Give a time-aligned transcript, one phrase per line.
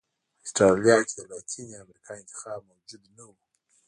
[0.35, 3.31] په اسټرالیا کې د لاتینې امریکا انتخاب موجود نه و.